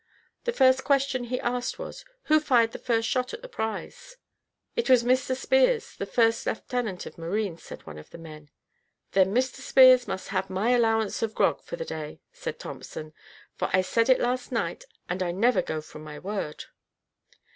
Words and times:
The 0.45 0.51
first 0.51 0.83
question 0.83 1.25
he 1.25 1.39
asked 1.41 1.77
was, 1.77 2.03
"Who 2.23 2.39
fired 2.39 2.71
the 2.71 2.79
first 2.79 3.07
shot 3.07 3.35
at 3.35 3.43
the 3.43 3.47
prize?" 3.47 4.17
"It 4.75 4.89
was 4.89 5.03
Mr 5.03 5.35
Spears, 5.35 5.95
the 5.95 6.07
first 6.07 6.43
lieutenant 6.47 7.05
of 7.05 7.19
marines," 7.19 7.61
said 7.61 7.85
one 7.85 7.99
of 7.99 8.09
the 8.09 8.17
men. 8.17 8.49
"Then 9.11 9.31
Mr 9.31 9.57
Spears 9.57 10.07
must 10.07 10.29
have 10.29 10.49
my 10.49 10.71
allowance 10.71 11.21
of 11.21 11.35
grog 11.35 11.61
for 11.61 11.75
the 11.75 11.85
day," 11.85 12.19
said 12.31 12.57
Thompson; 12.57 13.13
"for 13.53 13.69
I 13.73 13.81
said 13.83 14.09
it 14.09 14.19
last 14.19 14.51
night, 14.51 14.85
and 15.07 15.21
I 15.21 15.29
never 15.31 15.61
go 15.61 15.81
from 15.81 16.03
my 16.03 16.17
word." 16.17 16.65